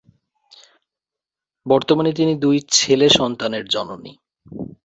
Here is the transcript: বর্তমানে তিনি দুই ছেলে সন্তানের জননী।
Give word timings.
বর্তমানে 1.65 2.11
তিনি 2.13 2.33
দুই 2.43 2.57
ছেলে 2.75 3.07
সন্তানের 3.17 3.63
জননী। 3.67 4.13